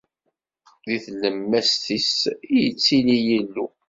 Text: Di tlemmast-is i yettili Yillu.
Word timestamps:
Di 0.87 0.97
tlemmast-is 1.05 2.13
i 2.53 2.55
yettili 2.63 3.17
Yillu. 3.25 3.65